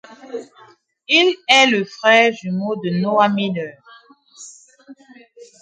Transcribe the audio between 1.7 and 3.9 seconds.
frère jumeau de Noah Miller.